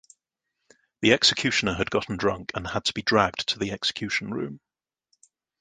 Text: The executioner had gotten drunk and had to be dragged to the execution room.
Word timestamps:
The 1.01 1.13
executioner 1.13 1.75
had 1.75 1.91
gotten 1.91 2.17
drunk 2.17 2.53
and 2.55 2.65
had 2.65 2.85
to 2.85 2.93
be 2.95 3.03
dragged 3.03 3.49
to 3.49 3.59
the 3.59 3.71
execution 3.71 4.31
room. 4.33 4.59